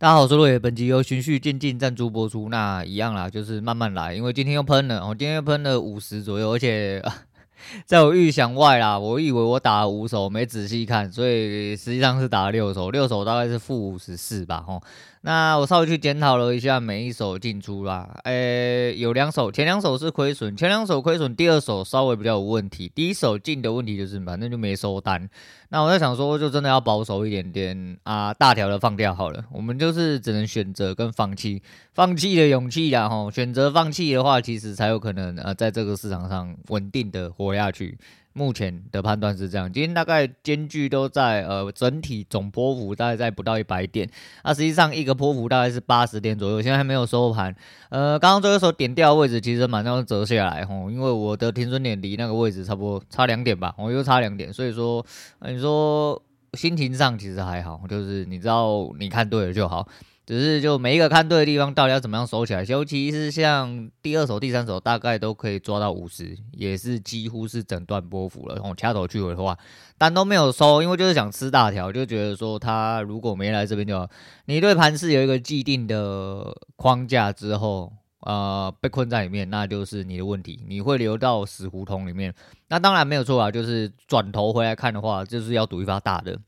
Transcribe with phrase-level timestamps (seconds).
[0.00, 2.48] 大家好，我是陆野，本集由循序渐进赞助播出。
[2.50, 7.02] 那一样啦，就是慢慢来，因为今天又喷了，我今天又喷了五十左右，而且
[7.84, 8.96] 在我预想外啦。
[8.96, 14.80] 我以为我打了五手，没仔细看，所以实际上是打了六手，六手大概是负五十四吧，吼。
[15.28, 25.28] 那我稍微去检讨了一下每一手进出啦，诶、有两手，前两手是亏损，前两手亏损，第二手稍微比较有问题，第一手进的问题就是反正就没收单。
[25.68, 37.98] 那我在想说，就真的要保守一点点啊，大条的放掉好了，我们就是只能选择跟放弃，放弃的勇气啦吼，选择放弃的话，其实才有可能呃，在这个市场上稳定的活下去。
[38.38, 44.08] 目前的判断是这样，今天大概间距都在呃整体总波幅大概在不到一百点，
[44.44, 47.52] 那实际上一个波幅大概是八十点左右，现在还没有收盘。
[47.88, 55.04] 呃，刚刚这个时候点掉的位置其实马上要折下来吼，因为我的停损点离那个位置差不多差两点吧，我又差两点，所以说，
[55.40, 59.88] 你说心情上其实还好，就是你知道你看对了就好。
[60.28, 62.62] 只是就每一个看对的地方，到底要怎么样收起来？
[62.64, 68.56] 尤其是像第二手、第三手，大概都可以抓到五十，也是几乎是整段波幅了。
[68.56, 69.56] 然后掐头去尾的话，
[69.96, 74.06] 单都没有收，因为就是想吃大条，就觉得说他如果没来这边就好。
[74.44, 82.34] 你对盘是有一个既定的框架之后，呃，被困在里面，那就是你的问题，你会流到死胡同里面。
[82.68, 86.38] 那当然没有错啊，就是转头回来看的话，就是要赌一发大的。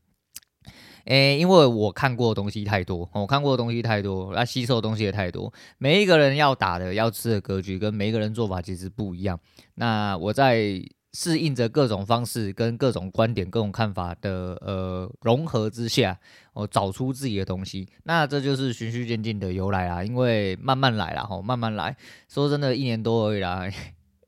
[1.05, 5.51] 诶、因为我看过的东西太多，我看过的东西太多，那吸收的东西也太多。
[5.77, 9.39] 每一个人要打的、要吃的格局，跟每一个人做法其实不一样。
[9.75, 10.81] 那我在
[11.13, 16.17] 适应着各种方式、跟各种观点、各种看法的呃融合之下，
[16.53, 17.87] 我找出自己的东西。
[18.03, 21.97] 那这就是循序渐进的由来啦，因为慢慢来啦，吼，慢慢来。
[22.29, 23.69] 说真的，一年多而已啦。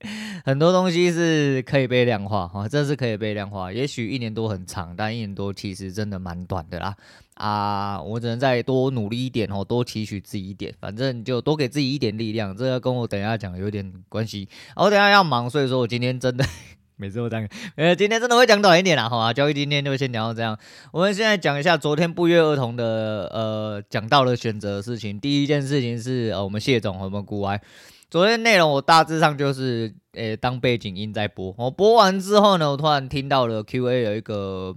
[0.46, 3.72] 很多东西是可以被量化哈，这是可以被量化。
[3.72, 6.96] 也许一年多很长，但一年多其实真的蛮短的啦。
[7.36, 12.56] 啊，我只能再多努力一点哦，多期许自己一点，反正就多给自己一点力量。
[12.56, 14.48] 这个跟我等一下讲有点关系。
[14.76, 16.46] 我等下要忙，所以说我今天真的
[16.96, 17.48] 每次都这样。
[17.76, 20.58] 呃，今天真的会讲短一点啦，好啊，交易今天就先讲到这样。
[20.92, 25.20] 我们现在讲一下昨天不约而同的呃讲到了选择的事情。
[25.20, 27.60] 第一件事情是呃我们谢总我们股癌。
[28.14, 31.52] 昨天内容我大致上就是，诶、当背景音在播。
[31.58, 34.72] 我播完之后呢，我突然听到了 Q&A 有一个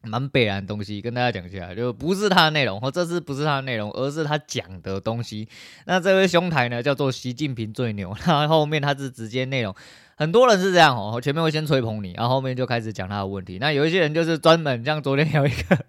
[0.00, 5.46] 蛮北然的东西，跟大家讲一下，就不是他的内容，或这次不是他的内容，而是他讲的东西。
[5.84, 8.14] 那这位兄台呢，叫做习近平最牛。
[8.18, 9.74] 他后面他是直接内容，
[10.16, 13.58] 很多人是这样哦，前面会先吹捧你，然后后面就开始讲他的问题。
[13.60, 15.84] 那有一些人就是专门像昨天有一个。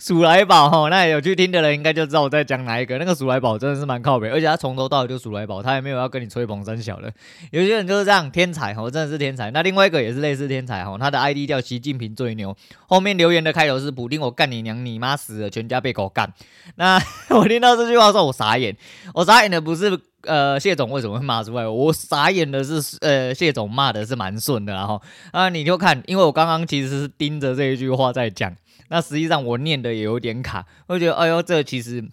[0.00, 2.98] 鼠来宝哈，那有去听的人应该就知道我在讲哪一个。
[2.98, 7.12] 那个鼠来宝真的是蛮靠北，而且他从头到尾就鼠来宝，他也没有要跟你吹捧三小的。
[7.50, 9.50] 有些人就是这样，天才哈，真的是天才。
[9.50, 12.56] 那另外一个也是类似天才哈，他的 ID 叫习近平最牛，
[12.86, 16.32] 后面留言的开头是普丁我干你娘，你妈死了，全家被狗干。
[16.76, 17.00] 那
[17.30, 18.76] 我听到这句话的时候，我傻眼，
[19.14, 25.00] 我傻眼的不是呃谢总为什么会骂出来，我傻眼的是呃谢总骂的是蛮顺的，然后
[25.32, 28.54] 啊你就看，因为我刚刚其实是盯着这一句话在讲。
[28.94, 32.08] 那实际上我念的也有点卡，我觉得哎呦，这其实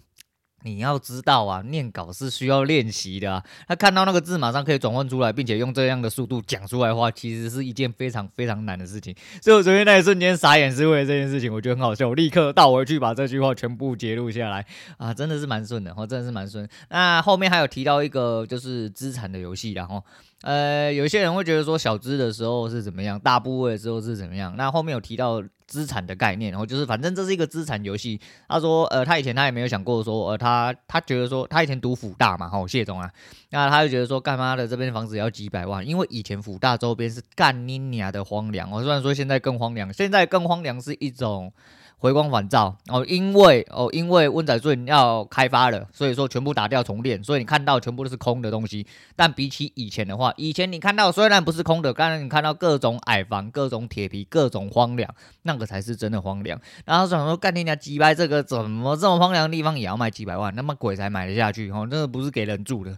[0.64, 3.44] 你要知道啊，念稿是需要练习的啊。
[3.68, 9.14] 他看到那个字马上可以转换出来，并且用这样的速度讲出来的话，其实是一件非常非常难的事情。
[9.40, 12.08] 所以我昨天那一瞬间傻眼，是为了这件事情，我觉得很好笑。
[12.08, 14.66] 我立刻倒回去把这句话全部截录下来
[14.98, 16.68] 啊，真的是蛮顺的，哦，真的是蛮顺。
[16.90, 20.04] 那后面还有提到一个就是资产的游戏，然后。
[20.42, 24.54] 呃，有些人会觉得说小资的时候是怎么样，大部位的时候是怎么样。
[24.56, 28.20] 那后面有提到资产的概念，然后就是反正这是一个资产游戏。
[28.48, 33.08] 他说，呃，他以前他也没有想过说，呃，他他觉得说他以前读辅大嘛，吼，谢总啊，
[33.50, 38.70] 那他就觉得说，干妈的这边房子要几百万，因为以前辅大周边是干你娘的荒凉。
[38.70, 41.52] 我虽然说现在更荒凉，现在更荒凉是一种。
[42.02, 48.84] 回光返照哦，因为哦，因为温仔顺要开发了，所以说全部打掉重练，所以你看到全部都是空的东西。
[49.14, 55.08] 但比起以前的话，以前你看到虽然不是空的，刚才你看到各种矮房、各种铁皮、各种荒凉，
[55.42, 56.60] 那个才是真的荒凉。
[56.84, 60.52] 然后想说，干天家几百这个怎么这么荒凉的地方也要卖几百万？
[60.56, 62.96] 那么鬼才买得下去哦，那个不是给人住的。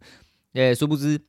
[0.52, 1.20] 也殊不知。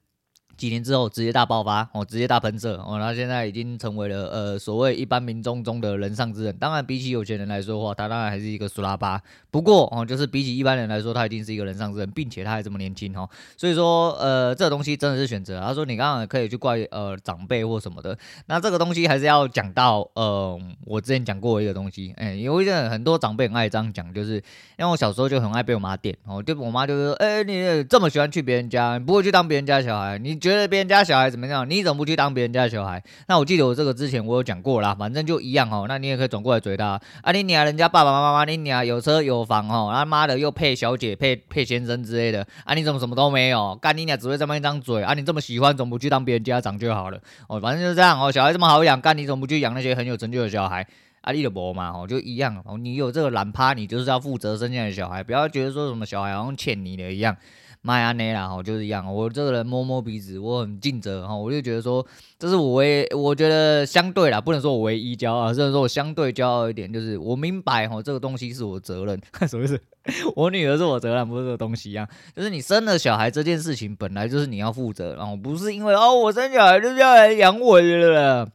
[0.57, 6.55] 几年之后直接大爆发哦，直接大喷射哦，他现在已经成为了呃所谓一般民众中的人上之人。
[6.57, 9.21] 当然，比起有钱人来说的话，他当然还是一个苏拉巴。
[9.51, 13.29] 不过哦，就是比起一般人来说，他已经是一个人上之人，并且他还这么年轻哦。
[13.57, 15.59] 所以说呃，这个东西真的是选择。
[15.59, 24.35] 他说你刚刚可以去怪呃长辈或什么的，那这个东西还是要讲到呃，我之前讲过一个东西，哎，有一些很多长辈很爱这样讲，就是
[24.77, 30.39] 因为我小时候就很爱被我妈电哦，就我妈就说，哎，你这么喜欢去别人家，你不会去当别人家小孩，你。
[30.45, 31.67] 觉得别人家小孩怎么样？
[31.67, 33.01] 你怎么不去当别人家小孩？
[33.27, 35.85] 那我记得我这个之前我有讲过啦，反正就一样哦。
[35.87, 43.75] 那你也可以转过来嘴他啊，你娘人家爸爸妈妈，你娘有车有房哦，他妈的又配小姐配配先生之类的啊，你怎么什么都没有？
[43.81, 45.15] 干你娘只会这么一张嘴啊？
[45.15, 47.19] 你这么喜欢，怎么不去当别人家长就好了？
[47.49, 48.31] 哦，反正就是这样哦。
[48.31, 50.85] 小孩这么好养，干你怎么不去养那些很有成就的小孩？
[51.21, 52.77] 阿力的伯嘛，哦，就一样哦。
[52.77, 57.35] 你有这个懒趴，你就是要负责生下来的小孩，不要觉得说什么小孩好像欠你的一样。
[57.85, 59.13] 迈阿密啦，吼，就是一样。
[59.13, 62.03] 我这个人摸摸鼻子，我很尽责，哈，我就觉得说，
[62.39, 69.21] 这是我唯，我觉得相对啦，不能说我唯一骄傲，只能说我相对骄傲一点，就是我明白，哈，这个东西是我责任。
[69.47, 69.79] 什么意思？
[70.35, 72.09] 我女儿是我责任，不是这个东西啊。
[72.35, 78.49] 就是你生了小孩这件事情，本来就是你要负责，然后不是因为哦，我生小孩就是要来养我的了。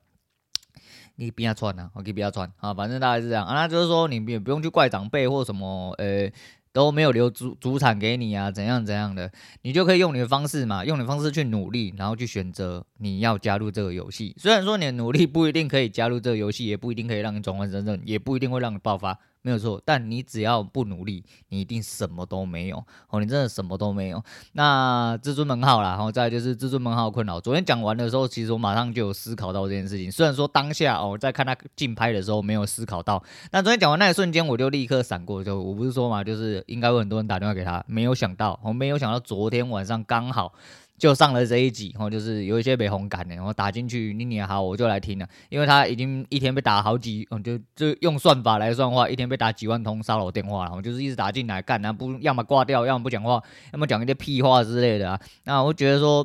[1.14, 3.54] 你不要穿啊，我可以不要穿啊，反正大概是这样啊。
[3.54, 6.28] 那就是说，你也不用去怪长辈或什么，呃。
[6.72, 9.30] 都没有留主主产给你啊，怎样怎样的，
[9.62, 14.34] 你就可以用你的方式嘛，用你的方式去努力，然后去选择你要加入这个游戏。
[14.38, 19.18] 虽然说你的努力不一定可以加入这个游戏，也不一定可以让你转换身份，也不一定会让你爆发。
[19.42, 23.20] 没有错，但你只要不努力，你一定什么都没有哦。
[23.20, 24.22] 你真的什么都没有。
[24.52, 27.40] 那至尊门号啦，然后再就是至尊门号困扰。
[27.40, 30.12] 昨天讲完的时候，其实我马上就有思考到这件事情。
[30.12, 35.42] 虽然说当下哦，在看他竞拍的时候没有思考到，但昨天讲完那一瞬间，我就立刻闪过。
[35.42, 40.52] 就我不是说嘛，就是应该会很多人打电话给他，没有想到，我没有想到昨天晚上刚好。
[41.00, 53.42] 就上了这一集，然后就是有一些被红感的，然后打进去，你也好，我就来听了，因为他已经一天被打好几，嗯，就就用算法来算的话，一天被打几万通骚扰电话，然后就是一直打进来干，然后不要么挂掉，要么不讲话，
[53.72, 55.18] 要么讲一些屁话之类的啊。
[55.44, 56.24] 那我觉得说，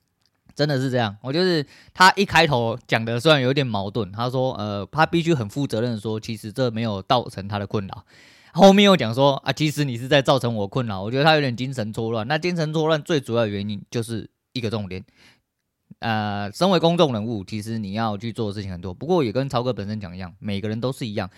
[0.56, 8.04] 真的是这样，我就是他一开头讲的虽然有点矛盾，他说，呃，他必须很负责任的说，其实这没有造成他的困扰。
[8.54, 12.26] 后面又讲说啊，其实你是在造成我困扰，我觉得他有点精神错乱。
[12.28, 15.04] 那精神错乱最主要的原因就是一个重点，
[15.98, 18.94] 呃，身为公众人物，其实你要去做的事情很多。
[18.94, 21.28] 不过也跟超哥本身讲一样，每个人都是一样，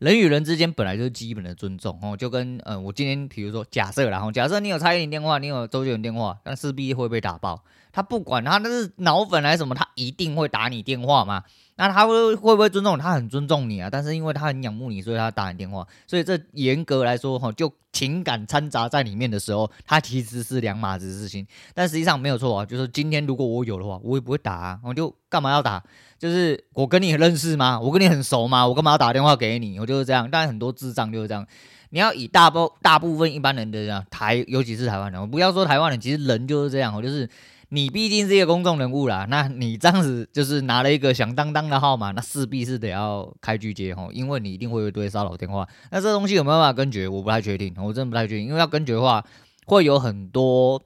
[0.00, 2.16] 人与人之间本来就是基本的尊重哦。
[2.16, 7.62] 就跟呃，我今天比如说假设然后假设你有蔡依林电话，你有周杰伦电话，那势必会被打爆。
[7.96, 11.42] 他不管他那是脑粉还是什么，他一定会打你电话嘛。
[11.76, 13.00] 那他会会不会尊重你？
[13.00, 15.86] 他很尊重你啊，但是因为他很仰慕你，所以他打你电话。
[16.06, 21.46] 所以这严格来说，哈，就情感掺杂在里面的时候，他其实是两码子事情。
[21.72, 25.82] 但实际上没有错啊，就是今天如果我有的话，我也不会打啊，我就干嘛要打？
[26.18, 27.80] 就是我跟你认识吗？
[27.80, 28.66] 我跟你很熟吗？
[28.66, 29.80] 我干嘛要打电话给你？
[29.80, 30.30] 我就是这样。
[30.30, 31.46] 但很多智障就是这样。
[31.88, 37.28] 你要以大部大部分一般人的这样台，尤其是台湾人，我不要说台湾人，其实人就是这样，我就是。
[37.70, 45.66] 你毕竟是一个公众人物啦，那你这样子就是拿了一个响当当的号码，那势必是得要开拒接吼，因为你一定会有一堆骚扰电话。
[45.90, 47.08] 那这东西有没有办法根绝？
[47.08, 49.24] 我不太确定，我真的不太确定，因为要根绝的话，
[49.66, 50.80] 会有很多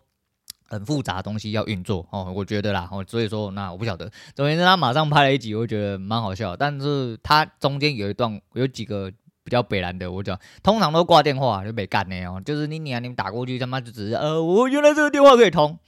[0.68, 2.32] 很复杂的东西要运作哦。
[2.34, 4.10] 我觉得啦，哦，所以说那我不晓得。
[4.34, 6.56] 总之，他马上拍了一集，我觉得蛮好笑。
[6.56, 9.12] 但是他中间有一段有几个
[9.44, 15.78] 比较北烂的，我讲通常都挂电话就被干的哦，就是你你啊，你们打过去他妈就只是呃，我原来这个电话可以通。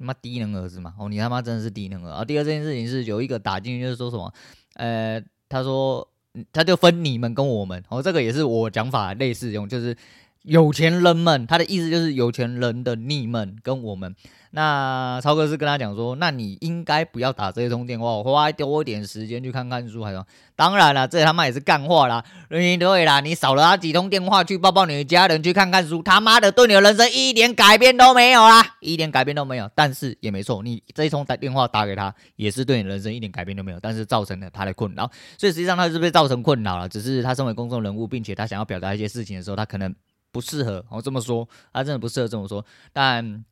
[0.00, 0.94] 他妈低能儿子嘛！
[0.98, 2.10] 哦，你他妈真的是低能儿。
[2.10, 4.32] 啊，第二件事情是有一个打进去，就是说什么，
[4.76, 6.08] 呃，他说
[6.52, 9.94] 他就分你们跟我们，哦，这个也是我讲法类似用，就是
[10.42, 14.14] 有钱人们，他的意思就是有钱人的你们跟我们。
[14.52, 20.26] 那超哥是跟他讲说，那你应该不要打这一通电话，我花多一点时间去看看书，还说，
[20.56, 29.70] 当然了，这他妈也是干话啦，对啦，你少了他几通电话去抱抱你的家人，去看看书，他妈的对你的人生一点改变都没有啦，一点改变都没有。
[29.74, 39.94] 但是也没错，你这一通打电话打给他，也是对你人生一点改变都没有，但是造成了他的困扰，所以实际上他是被造成困扰了，只是他身为公众人物，并且他想要表达一些事情的时候，他可能
[40.30, 43.44] 不适合我这么说，他真的不适合这么说，但。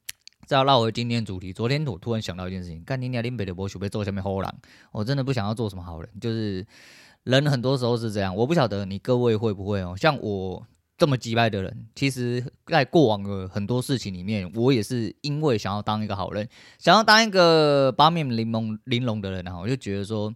[0.46, 4.54] 再要绕回今天主题，昨天我突然想到一件事情，干你娘林北的博许被做下面好人，
[4.92, 6.66] 我真的不想要做什么好人，就是
[7.24, 10.66] 人很多时候是这样，我不晓得你各位会不会哦，像我
[10.96, 20.34] 这么机掰的人，其实在过往的很多事情里面，我也是因为想要当一个好人，想要当一个八面玲珑玲珑的人，然后我就觉得说。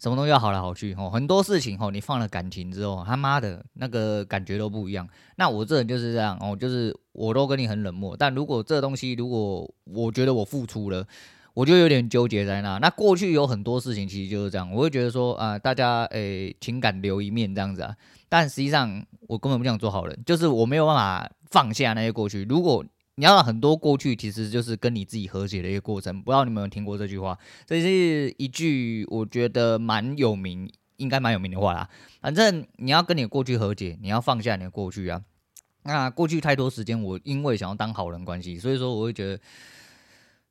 [0.00, 5.06] 什么东西要好来好去哦，很多事情吼，你放了感情之后，他妈的那个感觉都不一样。
[5.36, 11.06] 那我这人就是这样哦，就是我都跟你很冷漠，但如果这东西如果我觉得我付出了，
[11.52, 12.78] 我就有点纠结在那。
[12.78, 17.94] 那过去有很多事情其实就是这样，我会觉得说啊、大家诶、情感留一面这样子啊，
[18.28, 22.44] 但实际上我根本不想做好人，就是我没有办法放下那些过去。
[22.44, 22.82] 如果
[23.20, 26.22] 你要很多过去，其实就是跟你自己和解的一个过程。
[26.22, 27.38] 不知道你们有没有听过这句话？
[27.66, 31.86] 这是一句我觉得蛮有名，应该蛮有名的话啦。
[32.22, 35.20] 反正你要跟你过去和解，你要放下你的过去啊。
[35.82, 39.38] 那过去太多时间，我因为想要当好人关系，所以说我会觉得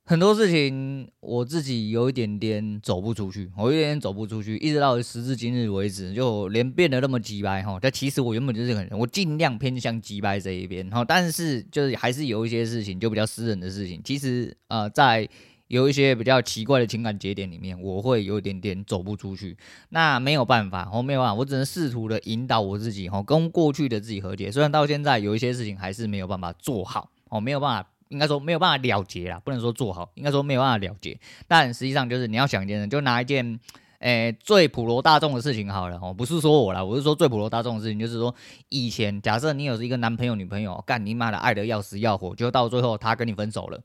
[0.06, 7.78] 很多事情我自己有一点点走不出去，我有点走不出去，一直到时至今日为止，就连变得那么机掰哈。
[7.80, 11.04] 但其实我原本就是个人，我尽量偏向机掰这一边哈。
[11.04, 15.28] 但是就是还是有一些事情就比较私人的事情，其实呃在
[15.68, 19.56] 有一些比较奇怪的情感节点里面，我会有一点点走不出去。
[19.90, 24.50] 那没有办法，我没有办法，我只能试图的引导我自己哈，跟过去的自己和解。
[24.50, 27.89] 虽然到现在有一些事情还是没有办法做好，哦，没有办法。
[28.10, 31.18] 应该说没有办法了结啦，不能说做好，应该说没有办法了结。
[31.48, 33.58] 但实际上就是你要想一件事，就拿一件，
[34.00, 38.34] 诶、最普罗大众的事情好了哦，不是说我啦，我是说最普罗大众的事情，就是说
[38.68, 43.80] 以前假设你有一个男朋友女朋友，干你妈的爱的要死要活，就到最后他跟你分手了。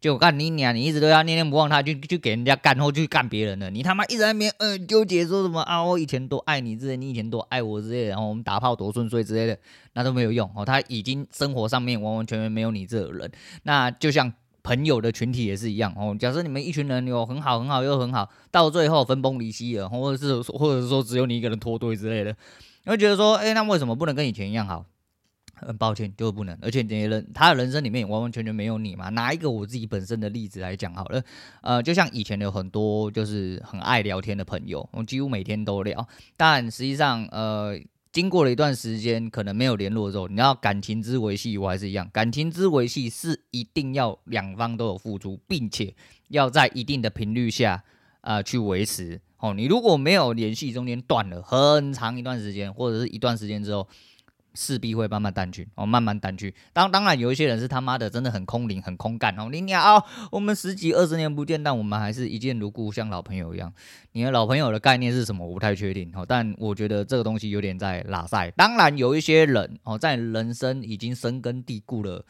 [0.00, 0.74] 就干你娘！
[0.74, 3.68] 你一直都要念念不忘他，就就给人家干，或去干别人了。
[3.70, 5.84] 你他妈一直在那边嗯纠结，说什么啊？
[5.84, 9.58] 我以前多爱你之类，你以前多爱我之类的，然后我们打炮多顺遂之类的，
[9.92, 10.64] 那都没有用哦。
[10.64, 13.30] 他已经生活上面完完全全没有你这个人。
[13.64, 16.16] 那就像朋友的群体也是一样哦。
[16.18, 22.34] 假设你们一群人有很好很好又很好，到最后分崩离析了，或者是或者是说只有你一个人脱队之类的，
[22.84, 24.86] 你会觉得说，哎，那为什么不能跟以前一样好？
[25.66, 29.08] 很抱歉，就是不能，而且你人他的人生里面完完全全没有你嘛。
[29.10, 31.22] 拿一个我自己本身的例子来讲好了，
[31.62, 37.78] 呃，就像以前有很多就是很爱聊天的朋友，我几乎每天都聊，但实际上，呃，
[38.12, 45.94] 经过了一段时间可能没有联络之后，你要感情之维系，我还是一样，感情之维系是一定要两方都有付出，并且
[46.28, 47.84] 要在一定的频率下
[48.22, 49.20] 啊、呃、去维持。
[49.38, 53.86] 哦，你如果没有联系，中间断了很长一段时间，或者是一段时间之后。
[54.54, 56.54] 势必会慢慢淡去哦，慢慢淡去。
[56.72, 59.48] 当当然有一些人是他妈的真的很空灵、很空干哦。
[59.50, 63.72] 你俩哦，我们十几二十年不见，但我们还是一见如故，像老朋友一样。
[64.12, 65.46] 你的老朋友的概念是什么？
[65.46, 66.24] 我不太确定哦。
[66.26, 68.50] 但我觉得这个东西有点在拉赛。
[68.52, 72.24] 当然有一些人哦，在人生已经深根蒂固了。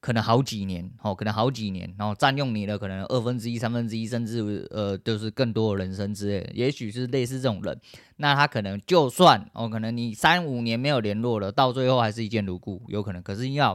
[0.00, 7.78] 可能好几年，哦，可能好几年，然后占用你的可能二分之一、三分之一，甚至呃，就是更多的人生之类，也许是类似这种人，
[8.16, 13.22] 那他可能就算哦，可能你三五年没有联络了，到最后还是一见如故，有可能。
[13.22, 13.74] 可是要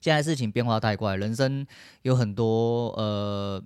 [0.00, 1.66] 现在事情变化太快，人生
[2.02, 3.62] 有很多呃。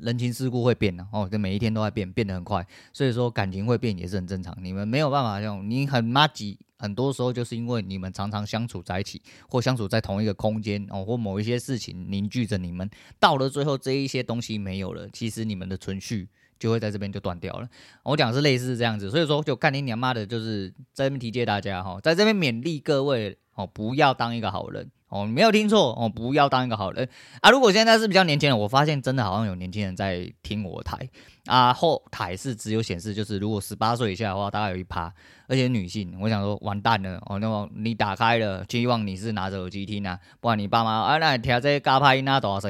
[0.00, 4.56] 人情世故会变的哦，就每一天都在变，变得很快，所以说感情会变也是很正常。
[4.60, 17.68] 你们没有办法用，你很麻吉，很多时候就是因为你们常常相处在一起，或相处在同一个空间哦，或某一些事情凝聚着你们，到了最后这一些东西没有了，其实你们的存续就会在这边就断掉了。
[18.02, 24.90] 我讲是类似这样子，所以说就看你娘妈的，就是在这边提诫大家哈，在这边勉励各位哦，不要当一个好人。
[25.12, 27.06] 哦，你没有听错哦，不要当一个好人
[27.42, 27.50] 啊！
[27.50, 31.06] 如果现在是比较年轻人，我发现真的好像有年轻人在听我台
[31.44, 35.12] 啊，后台是只有显示就是如果十八岁以下的话，大概有一趴，
[35.48, 42.68] 而且女性，我想说完蛋了哦，那么你打开了，希望你是拿着耳机听啊，不然你爸妈啊，那听这些嘎拍音啊，多少？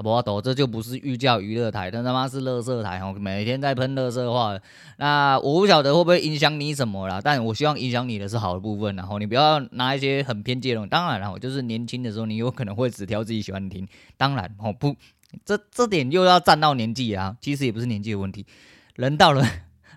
[0.00, 3.14] 啊，不懂，这就不是寓教于乐台，但他妈是垃圾台哦！
[3.20, 4.58] 每天在喷垃圾话，
[4.96, 10.86] 那我不晓得会不会影响你什么啦，但我希望影响你的是好的部分，然后你不要拿一些很偏激的。
[10.86, 13.86] 当然了，就是年轻的时候，你有可能会只挑自己喜欢听。
[14.16, 14.96] 当然哦，不，
[15.44, 18.46] 这这点又要站到年纪啊，其实也不是年纪的问题，
[18.94, 19.46] 人到了，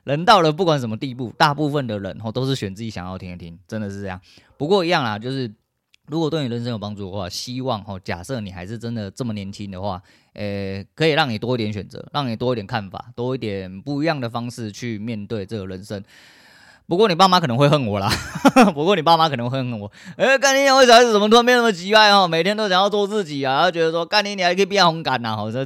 [0.03, 4.19] 人到了，不管什么地步，大部分的人哦都是选自己想要听的听，真的是这样。
[4.57, 5.49] 不过一样啦，就是。
[6.07, 10.01] 如果对你人生有帮助的话，希望哈，假设你还是真的这么年轻的话，
[10.33, 16.03] 呃、可以让你多一点选择，让你多一点看法，多一点不一样的方式去面对这个人生。
[16.87, 18.11] 不过你爸妈可能会恨我啦，
[18.75, 19.89] 不过你爸妈可能会恨我。
[20.17, 22.27] 诶、欸，干你娘，我小孩子怎么突然变那么奇怪哦？
[22.27, 25.65] 每天都想要做自己啊，他觉得说干你你还可以变红感呐，好像。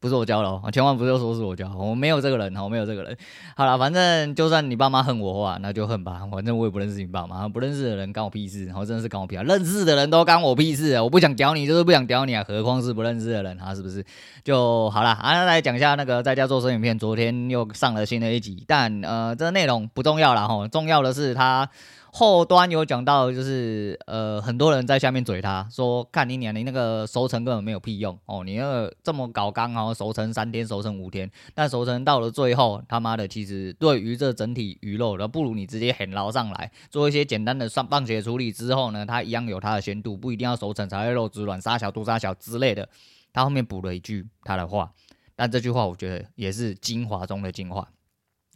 [0.00, 3.16] 不是我教的哦，千万不要说是我教，我没有这个人，我没有这个人。
[3.56, 14.04] 好了，反正就算你爸妈恨我的话，那就恨吧，反正我也不认识你爸妈，不认识的人干我屁事，我真的是干我屁啊，认识的人都干我屁事，我不想屌你就是不想屌你啊，何况是不认识的人啊，是不是？
[14.44, 21.68] 就好了，啊，来讲一下那个在家做生影片，昨天又上了新的一集，但呃，这个内容不重要了哈，重要的是他。
[22.12, 42.88] 后端有讲到，就是呃，很多人在下面嘴他说，看你娘，你那个熟成根本没有屁用哦，你那个这么搞刚哦，熟成三天，熟成五天，但熟成到了最后，他妈的，其实对于这整体鱼肉的，不如你直接很捞上来，做一些简单的上棒血处理之后呢，它一样有它的鲜度，不一定要熟成才会肉质软、杀小、肚杀小之类的。
[43.32, 44.90] 他后面补了一句他的话，
[45.36, 47.86] 但这句话我觉得也是精华中的精华。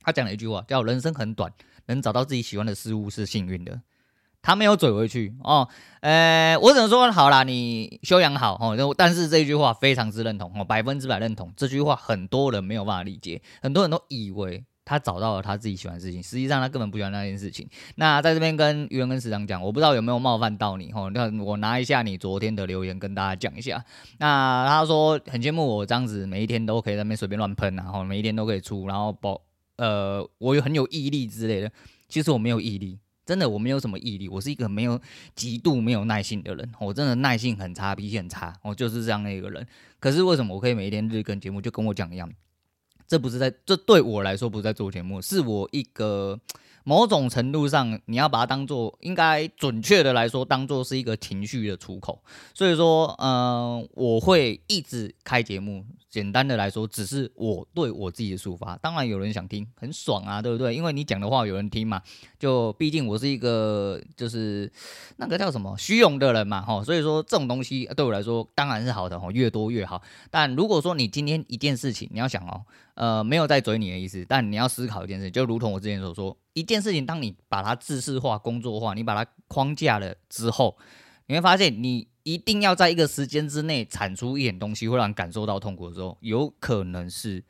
[0.02, 1.52] 他讲了一句话，叫“人生很短”。
[1.86, 3.80] 能找到自己喜欢的事物是幸运的，
[4.40, 5.68] 他没有嘴回去哦。
[6.00, 8.94] 呃，我只能说好啦，你修养好哦。
[8.96, 11.52] 但是这句话非常之认同哦，百分之百认同。
[11.56, 17.68] 这句话很多人没有办法理解，很多人都以为他找到了他自己喜欢的事情，实际上他根本不喜欢那件事情。
[17.94, 23.84] 那在这边跟鱼人跟市长讲，我不知道有没有冒犯到你哦，那我拿一下你昨天的留言跟大家讲一下。
[24.18, 29.40] 那他说很羡慕我这样子，每一天都可以在那边随便乱喷，然后每一天都可以出，然后保
[29.82, 31.72] 呃我有很有毅力之类的。
[32.08, 35.00] 其实我没有毅力，真的我没有什么毅力，我是一个没有
[35.34, 39.66] 极度没有耐性的人，我真的耐性很差，脾气很差，我就是这样的一个人。
[39.98, 42.30] 可是为什么我可以每一天日更节目，就跟我讲一样？
[43.08, 46.38] 这不是在，这对我来说不是在做节目，是我一个。
[46.84, 52.22] 某种程度上，你要把它当做，应该准确的来说，当做是一个情绪的出口。
[52.54, 55.84] 所以说，嗯、我会一直开节目。
[56.10, 58.76] 简单的来说，只是我对我自己的抒发。
[58.82, 60.74] 当然有人想听，很爽啊，对不对？
[60.74, 62.02] 因为你讲的话有人听嘛。
[62.38, 64.70] 就毕竟我是一个就是
[65.16, 66.84] 那个叫什么虚荣的人嘛，哈。
[66.84, 70.02] 所以说这种东西对我来说当然是好的，哈，越多越好。
[70.30, 72.60] 但如果说你今天一件事情，你要想哦，
[72.94, 76.36] 呃，没有在嘴你的意思，但你要思考一件事，就如同我之前所说。
[76.54, 80.76] 一件事情，当你把它制式化、工作化，你把它框架了之后，
[81.26, 87.42] 你会发现，你一定要在一个时间之内产出一点东西，会让你感受到痛苦的时候，有可能是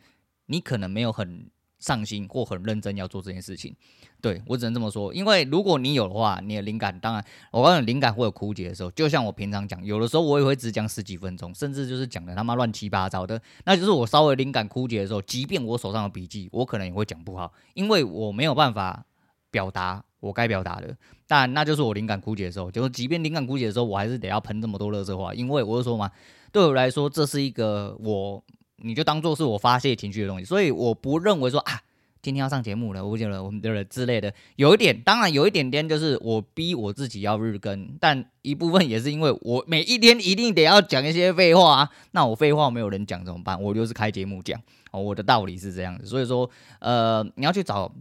[0.46, 1.50] 你可能没有很
[1.82, 3.74] 上心或很认真要做这件事情。
[4.20, 8.90] 对，我只能这么说，因为如果你有的话，你的灵感当然，我告诉你，灵感会有枯竭的时候。
[8.92, 13.42] 就像我平常讲，有的时候我也会只讲十几分钟，甚至就是讲的他妈乱七八糟的。
[13.64, 19.04] 那就是我稍微灵感枯竭的时候，即便我手上有笔记，我可能也会讲不好，因为我没有办法
[19.50, 20.96] 表达我该表达的。
[21.26, 26.08] 但那就是我灵感枯竭的时候，就是即便灵感枯竭的时候，我还是得要喷这么多乐色话，因为我就说嘛，
[26.52, 28.44] 对我来说，这是一个我，
[28.76, 31.80] 你就当做是我发泄情绪的东西，所以我不认为说啊。
[32.24, 43.60] 今天要上节目了，我觉得我们的人之类的，有一点，当然有一点点，就是我逼我自己要日更，但一部分也是因为我每一天一定得要讲一些废话啊，那我废话没有人讲怎么办？
[43.60, 44.56] 我就是开节目讲
[44.92, 46.48] 哦，我的道理是这样子，所以说，
[46.78, 47.92] 呃，你要去找，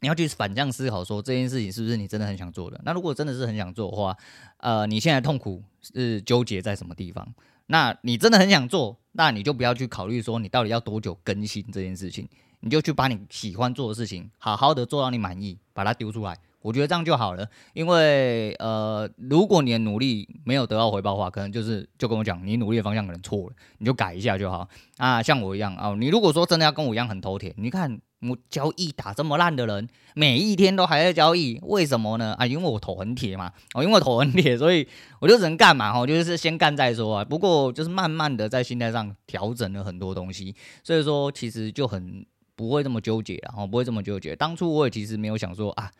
[0.00, 2.80] 你要去反向思考，说这件事情是不是你真的很想做的？
[2.84, 4.16] 那如果真的是很想做的话，
[4.56, 7.32] 呃，你现在痛苦是纠结在什么地方？
[7.66, 12.28] 那你真的很想做，那你就不要去考虑说你到底要多久更新这件事情。
[12.64, 17.44] 你就去把你喜欢做的事情好好的做到你满意，把它丢出来，我觉得这样就好了。
[17.72, 25.20] 因为呃，如果你的努力没有得到回报的话，可能就是就跟我讲，你努力的方向可能错了，你就改一下就好啊。
[25.20, 32.34] 像我一样啊，你如果说真的要跟我一样很头铁，你看我交易打这么烂的人，每一天都还在交易，为什么呢？
[32.38, 34.86] 啊，因为我头很铁嘛，哦，因为我头很铁，所以
[35.20, 37.24] 我就只能干嘛哈，就是先干再说啊。
[37.24, 42.24] 不过就是慢慢的在心态上调整了很多东西，所以说其实就很。
[42.54, 44.36] 不会这么纠结然后，不会这么纠结。
[44.36, 45.90] 当初我也其实没有想说啊，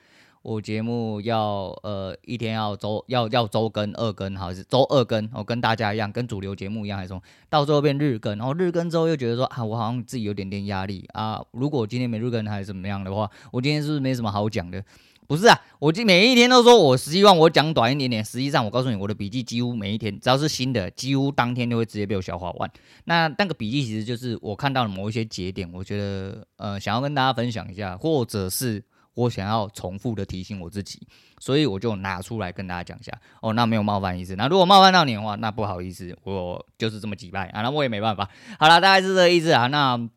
[0.43, 11.41] 我节目要呃一天要周要要周更二更，还是周二更，我跟大家一样，跟主流节目一样，还是说到最后变日更，然后日更之后又觉得说啊，我好像自己有点点压力啊。
[11.53, 14.85] 如果今天没日更还是怎么样的话，我今天是不是没什么好讲的？
[15.29, 22.71] 不是啊，我今每一天都说我希望我讲短一点点，实际上我告诉你，我的笔记几乎每一天只要是新的，几乎当天就会直接被我消化完。
[23.05, 28.83] 那那个笔记其实就是我看到了某一些节点，我觉得呃想要跟大家分享一下，或者是
[29.15, 31.07] 我想要重复的提醒我自己，
[31.39, 33.13] 所以我就拿出来跟大家讲一下。
[33.41, 34.35] 哦，那没有冒犯意思。
[34.37, 38.29] 那如果冒犯到你的话，那不好意思，我就是这么机掰啊，那我也没办法。
[38.59, 39.67] 好了，大概是这个意思啊。
[39.67, 40.09] 那。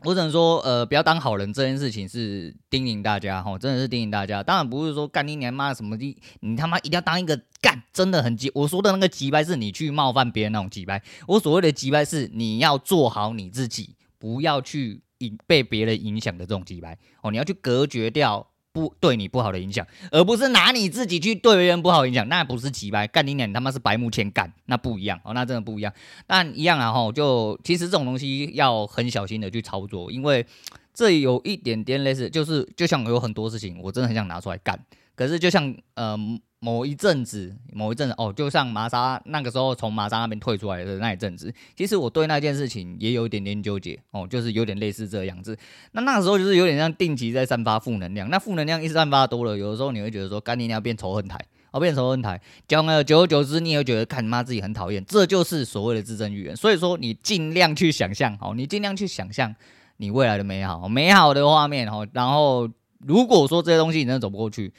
[0.00, 4.42] 我只能说，呃，不要当好人这件事情是叮咛大家哈，真的是叮咛大家。
[4.42, 8.50] 当然不是说干你娘妈什么的，你他妈一定要当一个干，真的很急。
[8.54, 11.02] 我说的那个急掰是你去冒犯别人那种急掰。
[11.26, 18.46] 我所谓的急掰是你要做好你自己，不要去影被别人影响的这种鸡排哦，你要去隔绝掉。
[18.74, 25.92] 不对你不好的影响，而不是拿你自己去对别人不好影响，那不是鸡排干你娘，他妈是白目前干，那不一样哦，那真的不一样。
[26.26, 30.44] 但一样啊哈，就其实这种东西要很小心的去操作，因为
[30.92, 34.76] 这有一点点类似，就是就像有很多事情，我真的很想拿出来干，
[35.14, 36.18] 可是就像呃。
[36.60, 45.54] 某一阵子，某一阵子哦，就像玛莎那个时候从玛莎那边退出来的那一阵子，其实我对那件事情也有一点点纠结哦，就是有点类似这样子。
[45.92, 51.38] 那那个时候就是有点像定期在散发负能量，那负能量一散发多了，有的时候你会觉得说，干你要变仇恨台，
[51.70, 56.56] 哦，变仇恨台，讲了久而久之，你也会觉得看你妈自己很讨厌，这就是所谓的自证预言。
[56.56, 59.54] 所以说，你尽量去想象，哦，你尽量去想象
[59.98, 62.66] 你未来的美好，美好的画面，哦，然后
[63.00, 64.72] 如果说这些东西你真的走不过去。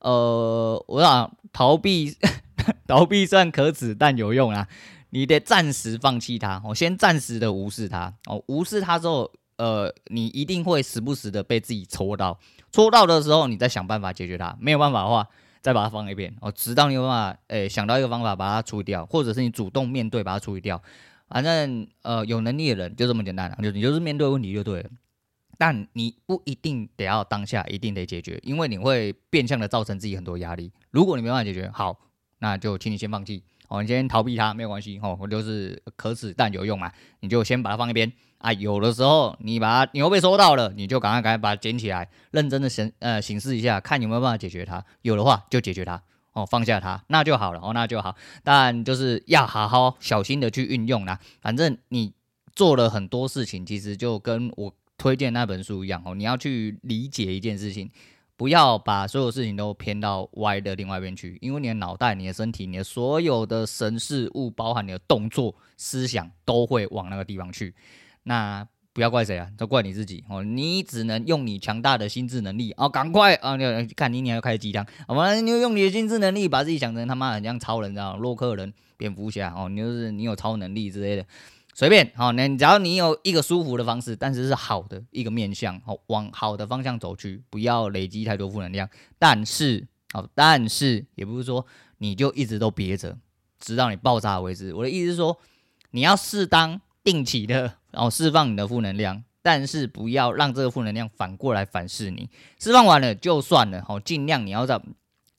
[0.00, 2.16] 呃，我想逃避，
[2.86, 4.66] 逃避虽然可耻，但有用啊！
[5.10, 8.14] 你得暂时放弃它，我先暂时的无视它。
[8.26, 12.38] 哦，无视它之后，呃，你一定会时不时的被自己戳到，
[12.70, 14.56] 戳到的时候，你再想办法解决它。
[14.60, 15.26] 没有办法的话，
[15.60, 16.34] 再把它放一边。
[16.40, 20.80] 哦，直到你有办法，哎、想到一个方法把它处理掉，或者是你主动面对把它处理掉。
[21.28, 24.90] 反正，呃，有能力的人就这么简单，就你就是面对问题就对了。
[25.60, 30.72] 但你不一定得要当下一定得解决，因为你会变相的造成自己很多压力。
[30.90, 32.00] 如果你没办法解决，好，
[32.38, 33.42] 那就请你先放弃。
[33.68, 34.98] 哦，你先逃避它没有关系。
[35.02, 38.50] 哦，我就是可耻但有用嘛，你就先把它放一边啊。
[38.54, 44.82] 有的时候你把它，你又被收到了，你就赶快赶快把它捡起来，认真的审呃审视一下，看有没有办法解决它。
[45.02, 47.60] 有的话就解决它，哦，放下它，那就好了。
[47.62, 48.16] 哦，那就好。
[48.42, 51.20] 但就是要好好小心的去运用啦。
[51.42, 52.14] 反正你
[52.54, 57.90] 做了很多事情，其实就跟我推荐那本书一样哦，你要去理解一件事情。
[58.36, 67.74] 不要把所有事情都偏到歪的另外一边去，因为你的脑袋、你的身体、你的所有的神事物，包含你的动作、思想，都会往那个地方去。
[68.22, 70.42] 那不要怪谁啊，都怪你自己哦。
[70.42, 73.56] 你只能用你强大的心智能力哦，赶快啊！
[73.56, 75.34] 你看你，你还要开鸡汤，好吧？
[75.34, 81.26] 你就用你的心智能力，把自己想成他妈很像超人，这样洛克人、蝙蝠侠哦，你就是你有超能力之类的。
[81.80, 88.86] 随便好，那只要你有一个舒服的方式，但是是好的一个面向，好往好的方向走去，不要累积太多负能量。
[89.18, 91.64] 但是好，但是也不是说
[91.96, 93.16] 你就一直都憋着，
[93.58, 94.74] 直到你爆炸为止。
[94.74, 95.38] 我的意思是说，
[95.92, 102.28] 你要适当定期的，然后释放你的负能量，但是不要让这个负能量反过来反噬你。
[102.58, 104.78] 释放完了就算了，好，尽量你要在。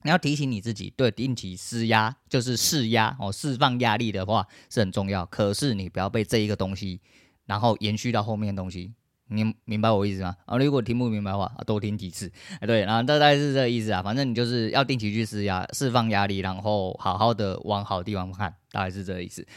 [0.04, 5.26] 你要提醒你自己，对，定期施压就是释压哦，释放压力的话是很重要。
[5.26, 7.00] 可是你不要被这一个东西，
[7.46, 8.94] 然后延续到后面的东西。
[9.34, 10.36] 你明白我意思吗？
[10.46, 12.30] 啊，如果听不明白的话，多听几次。
[12.68, 14.04] 对，然后大概是这个意思啊。
[14.04, 19.48] 反正你就是要定期去施压，释放压力，然后好好的往好地方看，大概是这个意思。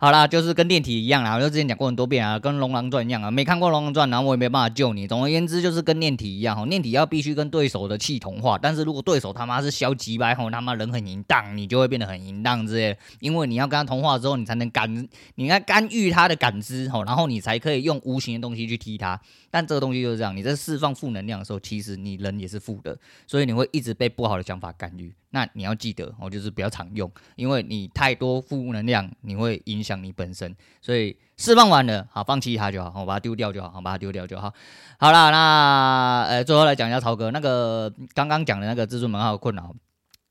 [0.00, 5.08] 好啦，就是跟电体一样啦，我就之前讲过很多遍啊，跟《龙狼传》一样啊，没看过《龙狼传》，然后我也没办法救你。
[5.08, 14.88] 总而言之，就是跟炼体一样哈，炼体要必须跟对手的气同化，但是如果对手他妈是消极白吼，他妈人很淫荡，你就会变得很淫荡之类，因为你要跟他同化之后，你才能感，
[15.34, 19.20] 你应该干预他的感知吼，然后你才可以用无形的东西去踢他。
[19.50, 25.12] 但这个东西就是这样，你在释放负能量的时候，其实你人也是负的，所以你会一直被不好的想法干预。
[25.30, 30.54] 那你要记得哦，就是不要常用，因为你太多负能量，你会影响你本身。
[30.80, 34.52] 所以释放完了，好，放弃它就好，好把它丢掉就好，好，把它丢掉就好。
[34.98, 39.74] 好啦，那呃，最后来讲一下曹哥那个刚刚讲的那个自助门号的困扰，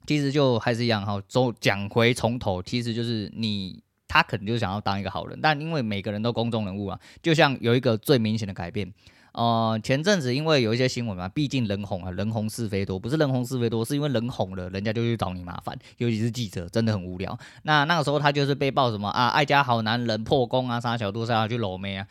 [0.05, 8.93] 其实就还是一样哈，走讲回从头，其实就是你他可能就想要当一个好人，但因为每个人都公众人物啊，就像有一个最明显的改变。
[9.38, 17.38] 呃，前阵子因为有一些新闻嘛，毕竟人红啊，人红是非多，不是人红是非多，是因为人红了，人家就去找你麻烦，尤其是记者，真的很无聊。
[17.62, 22.08] 那那个时候他就是被爆什么啊，爱家好男人破功啊，杀小杜莎去搂妹啊，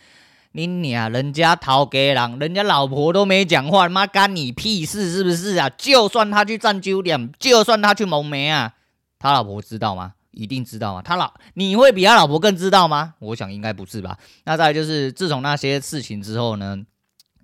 [0.53, 5.69] 你娘，人家逃给狼，人家老婆都没讲话，妈干你屁事是不是啊？
[5.71, 8.75] 就算他去占酒店，就算他去搂妹啊，
[9.19, 10.12] 他老婆知道吗？
[10.31, 11.03] 一定知道吗？
[11.03, 13.15] 他老你会比他老婆更知道吗？
[13.19, 14.17] 我想应该不是吧。
[14.45, 16.79] 那再就是自从那些事情之后呢？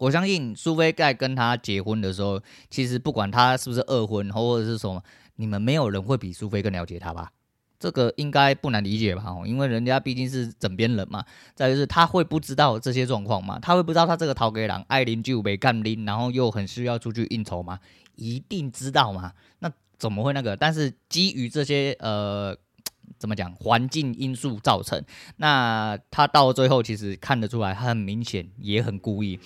[0.02, 5.00] 我相信苏菲在跟他结婚的时候，其实不管他是不是二婚或者是什么，
[5.36, 7.30] 你们没有人会比苏菲更了解他吧？
[7.78, 9.22] 这个应该不难理解吧？
[9.46, 11.24] 因为人家毕竟是枕边人嘛。
[11.54, 13.60] 再就是他会不知道这些状况吗？
[13.62, 17.78] 他会不知道他这个逃给狼爱邻就没干拎，然后又很需要出去应酬吗？
[18.16, 19.32] 一定知道嘛？
[19.60, 20.56] 那怎么会那个？
[20.56, 22.56] 但是基于这些呃，
[23.20, 25.00] 怎么讲环境因素造成，
[25.36, 29.38] 那他到最后其实看得出来，他很明显也很故意。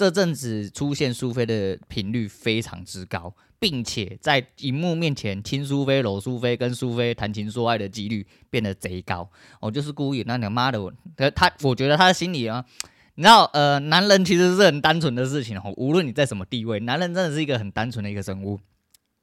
[0.00, 9.30] 这阵子出现苏菲的频率非常之高，并且在荧幕面前亲苏菲、搂苏菲、跟苏菲谈情说爱的几率变得贼高。
[9.60, 10.78] 我就是故意，那你妈的，
[11.14, 12.64] 他他，我觉得他的心里啊，
[13.16, 15.74] 你知道，呃，男人其实是很单纯的事情哦。
[15.76, 18.58] 无论你在什么地位，男人真的是一个很单纯的一个生物。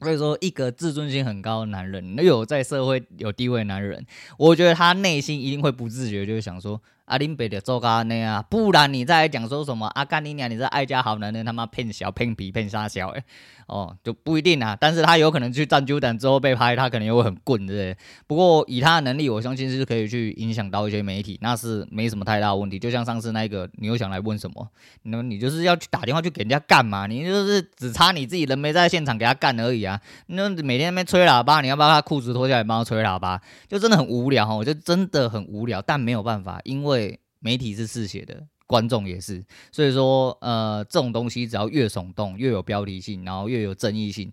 [0.02, 4.06] 所以说，一个自尊心很高的男人，那有在社会有地位的男人，
[4.38, 6.80] 我觉得他内心一定会不自觉就是想说。
[7.08, 13.24] 阿林北的做咖那样，不然你再讲说什么阿干你娘，你这爱家好男人他妈骗小骗皮骗杀小诶。
[13.68, 17.98] 哦，就不一定啊，但是他有可能去站久等之后被拍，他可能又会很棍，对不对？
[18.26, 22.80] 不过以他的能力，我相信是可以去影响到一些媒体，那是没什么太大问题。
[22.80, 24.66] 就像上次那个，你又想来问什么？
[25.04, 27.08] 那你就是要去打电话去给人家干嘛？
[27.08, 30.00] 你就是只差你自己人没在现场给他干而已啊！
[30.28, 35.82] 那每天在吹喇叭，你要不要他裤子脱下来帮他吹喇叭，就真的很无聊哦，就真的很无聊。
[35.82, 36.97] 但没有办法，因为
[37.40, 38.46] 媒体是嗜血的。
[38.70, 44.30] 观众也是，所以说，呃，这种东西只要越耸动，越有标题性，然后越有争议性，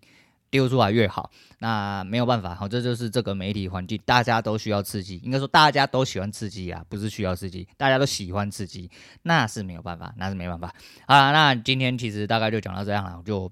[0.50, 1.30] 丢出来越好。
[1.60, 5.18] 那没有办法，好，这就是这个媒体环境，大家都需要刺激。
[5.18, 8.90] 应该说，大家都喜欢刺激啊，不是需要刺激，大家都喜欢刺激，
[9.22, 10.74] 那是没有办法，那是没办法。
[11.06, 13.48] 好啦，那今天其实大概就讲到这样了，我就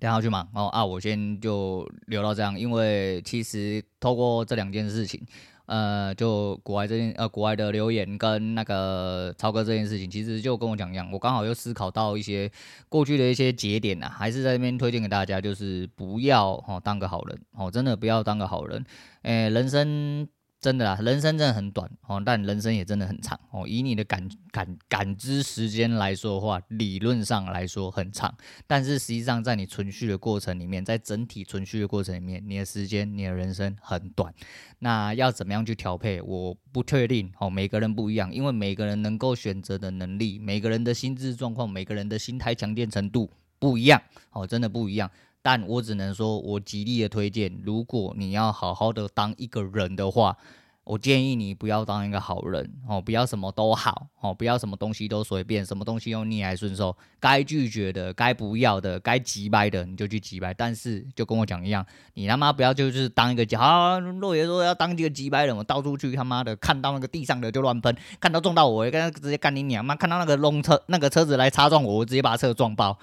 [0.00, 5.24] 等下去忙哦啊，我先就留到这样，因为其实透过这两件事情。
[5.68, 12.50] 呃，就国外这件呃国外的留言跟那个超哥这件事情，其实就跟我讲一样，我刚好又思考到一些
[12.88, 18.84] 过去的一些节点啊，还是在这边推荐给大家，就是不要哦当个好人哦，真的不要当个好人，
[19.22, 20.26] 诶，人生。
[20.60, 23.64] 真的啊，人生真的很短哦，但人生也真的很长哦。
[23.68, 34.34] 以你的感感感知时间来说的话，理论上来说很长，但是实际上在你存续的过程里面，在整体存续的过程里面，你的时间、你的人生很短。
[34.80, 36.20] 那要怎么样去调配？
[36.20, 45.08] 我不确定哦，每个人不一样，因为每个人能够选择的能力、每个人的心智状况、每个人的心态强健程度不一样哦，真的不一样。
[45.42, 50.36] 但我只能说，我极力的推荐，如果你要好好的当一个人的话，
[50.84, 60.54] 我建议你不要当一个好人哦，不要什么都好哦，不要什么东西都随便，什么东西都逆来顺受，该拒绝的、该不要的、该击败的，你就去击败。
[60.54, 72.98] 但是就跟我讲一样，你他妈不要就是当一个啊，洛爷说要当一个击败人，我到处去他妈的看到那个地上的就乱喷，看到撞到我，我跟他直接干你娘妈，看到那个弄车那个车子来擦撞我，我直接把车撞爆。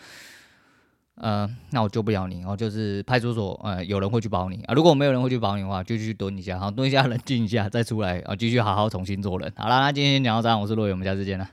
[1.16, 4.74] 呃，那我救不了你，然后就是派出所，呃，有人会去保你啊。
[4.74, 9.52] 如果没有人会去保你的话，就去蹲一下，好，蹲一下，冷静一下，再出来啊，继续好好重新做人。
[9.56, 11.50] 好啦，那今天讲到这，我是洛伟，我们下次见了。